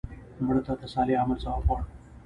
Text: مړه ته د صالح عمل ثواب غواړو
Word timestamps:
مړه 0.45 0.61
ته 0.65 0.73
د 0.81 0.83
صالح 0.93 1.15
عمل 1.21 1.37
ثواب 1.43 1.63
غواړو 1.67 1.85